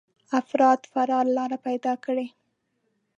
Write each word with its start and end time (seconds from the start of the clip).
افراد 0.39 0.79
فرار 0.93 1.25
لاره 1.37 1.57
پيدا 1.65 1.93
کړي. 2.05 2.27